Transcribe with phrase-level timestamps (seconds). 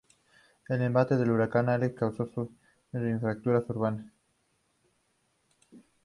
[0.67, 2.57] El embate del huracán "Alex" causo serios daños
[2.93, 4.11] en la infraestructura urbana.